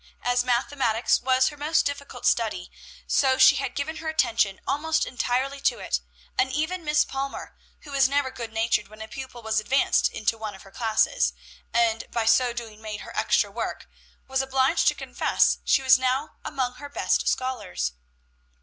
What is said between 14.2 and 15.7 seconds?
was obliged to confess